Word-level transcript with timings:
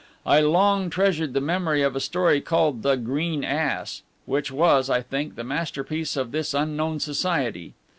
I 0.25 0.39
long 0.39 0.89
treasured 0.89 1.33
the 1.33 1.41
memory 1.41 1.83
of 1.83 1.95
a 1.95 1.99
story 1.99 2.41
called 2.41 2.81
the 2.81 2.95
"Green 2.95 3.43
Ass," 3.43 4.01
which 4.25 4.51
was, 4.51 4.89
I 4.89 5.03
think, 5.03 5.35
the 5.35 5.43
masterpiece 5.43 6.17
of 6.17 6.31
this 6.31 6.55
unknown 6.55 6.99
Society. 6.99 7.75